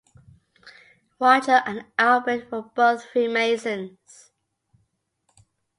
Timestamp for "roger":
1.19-1.61